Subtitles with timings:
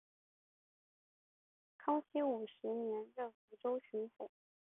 [1.77, 4.31] 康熙五十年任福建巡抚。